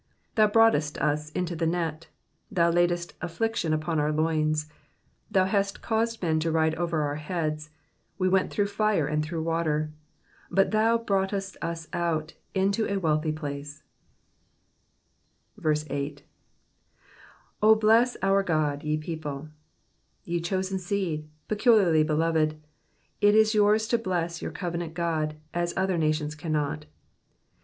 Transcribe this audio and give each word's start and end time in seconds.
1 0.01 0.07
1 0.07 0.07
Thou 0.33 0.47
broughtest 0.51 0.97
us 0.97 1.29
into 1.33 1.55
the 1.55 1.67
net; 1.67 2.07
thou 2.49 2.71
laidst 2.71 3.13
affliction 3.21 3.71
upon 3.71 3.99
our 3.99 4.11
loins. 4.11 4.65
12 4.65 4.75
Thou 5.29 5.45
hast 5.45 5.81
caused 5.83 6.23
men 6.23 6.39
to 6.39 6.49
ride 6.51 6.73
over 6.73 7.03
our 7.03 7.17
heads; 7.17 7.69
we 8.17 8.27
went 8.27 8.51
through 8.51 8.65
fire 8.65 9.05
and 9.05 9.23
through 9.23 9.43
water: 9.43 9.91
but 10.49 10.71
thou 10.71 10.97
broughtest 10.97 11.55
us 11.61 11.87
out 11.93 12.33
into 12.55 12.91
a 12.91 12.97
wealthy 12.97 13.31
place, 13.31 13.83
8. 15.63 15.77
0 15.77 15.99
5&M 17.61 17.61
OUT 17.61 17.79
Ood^ 17.83 18.83
ye 18.83 18.97
peopled 18.97 19.49
Ye 20.23 20.39
chosen 20.39 20.79
seed, 20.79 21.29
peculiarly 21.47 22.01
beloved, 22.01 22.59
it 23.21 23.35
is 23.35 23.53
yours 23.53 23.87
to 23.89 23.99
bless 23.99 24.41
your 24.41 24.49
covenant 24.49 24.95
God 24.95 25.35
as 25.53 25.75
other 25.77 25.99
nations 25.99 26.33
cannot. 26.33 26.87